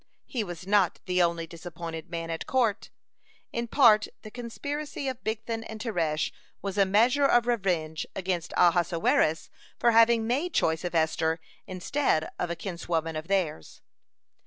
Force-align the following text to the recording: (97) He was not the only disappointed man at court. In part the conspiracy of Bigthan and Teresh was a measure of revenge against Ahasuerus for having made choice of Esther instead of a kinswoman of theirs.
(97) 0.23 0.23
He 0.39 0.43
was 0.43 0.65
not 0.65 0.99
the 1.05 1.21
only 1.21 1.45
disappointed 1.45 2.09
man 2.09 2.31
at 2.31 2.47
court. 2.47 2.89
In 3.53 3.67
part 3.67 4.07
the 4.23 4.31
conspiracy 4.31 5.07
of 5.07 5.23
Bigthan 5.23 5.63
and 5.65 5.79
Teresh 5.79 6.31
was 6.59 6.75
a 6.79 6.87
measure 6.87 7.25
of 7.25 7.45
revenge 7.45 8.07
against 8.15 8.51
Ahasuerus 8.57 9.51
for 9.77 9.91
having 9.91 10.25
made 10.25 10.55
choice 10.55 10.83
of 10.83 10.95
Esther 10.95 11.39
instead 11.67 12.31
of 12.39 12.49
a 12.49 12.55
kinswoman 12.55 13.15
of 13.15 13.27
theirs. 13.27 13.81